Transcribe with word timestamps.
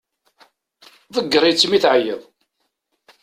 Tegger-itt 1.15 1.65
imi 1.65 1.79
teɛyiḍ. 1.83 2.21